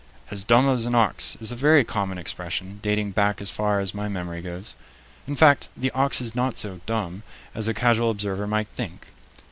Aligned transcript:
"As 0.31 0.43
dumb 0.43 0.67
as 0.67 0.87
an 0.87 0.95
ox" 0.95 1.37
is 1.39 1.51
a 1.51 1.55
very 1.55 1.83
common 1.83 2.17
expression, 2.17 2.79
dating 2.81 3.11
back 3.11 3.39
as 3.39 3.51
far 3.51 3.79
as 3.79 3.93
my 3.93 4.09
memory 4.09 4.41
goes. 4.41 4.73
In 5.27 5.35
fact, 5.35 5.69
the 5.77 5.91
ox 5.91 6.19
is 6.21 6.33
not 6.33 6.57
so 6.57 6.81
"dumb" 6.87 7.21
as 7.53 7.67
a 7.67 7.73
casual 7.75 8.09
observer 8.09 8.47
might 8.47 8.69
think. 8.69 9.09